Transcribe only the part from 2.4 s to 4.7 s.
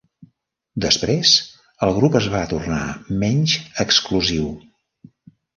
tornar menys exclusiu.